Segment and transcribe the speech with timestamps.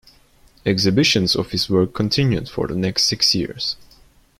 [0.65, 3.75] Exhibitions of his work continued for the next six years.